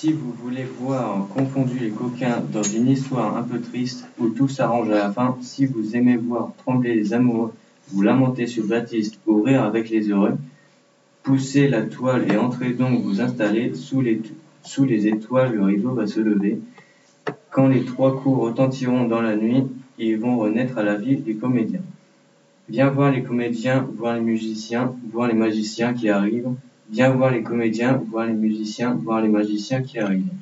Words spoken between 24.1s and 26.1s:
les musiciens, voir les magiciens qui